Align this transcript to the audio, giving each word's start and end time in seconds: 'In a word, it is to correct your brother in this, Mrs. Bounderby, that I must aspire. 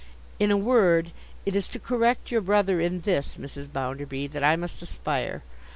'In 0.39 0.49
a 0.49 0.57
word, 0.57 1.11
it 1.45 1.55
is 1.55 1.67
to 1.67 1.77
correct 1.79 2.31
your 2.31 2.41
brother 2.41 2.81
in 2.81 3.01
this, 3.01 3.37
Mrs. 3.37 3.71
Bounderby, 3.71 4.25
that 4.31 4.43
I 4.43 4.55
must 4.55 4.81
aspire. 4.81 5.43